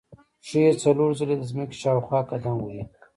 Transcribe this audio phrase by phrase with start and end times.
[0.45, 2.83] پښې څلور ځلې د ځمکې شاوخوا قدم وهي.